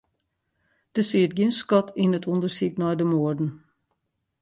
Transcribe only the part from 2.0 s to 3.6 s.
yn it ûndersyk nei de moarden.